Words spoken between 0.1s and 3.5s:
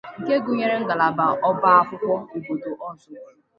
nke gụnyere: ngalaba ọba akwụkwọ obodo Ọzụbụlụ